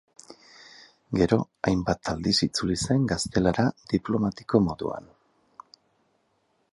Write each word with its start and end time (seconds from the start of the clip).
Gero 1.19 1.37
hainbat 1.71 2.09
aldiz 2.13 2.33
itzuli 2.47 2.79
zen 2.85 3.05
Gaztelara 3.13 3.65
diplomatiko 3.95 4.65
moduan. 4.71 5.11